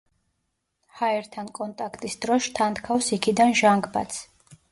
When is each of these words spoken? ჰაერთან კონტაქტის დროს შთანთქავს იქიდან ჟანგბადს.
ჰაერთან 1.01 1.51
კონტაქტის 1.59 2.17
დროს 2.25 2.47
შთანთქავს 2.47 3.13
იქიდან 3.19 3.55
ჟანგბადს. 3.63 4.19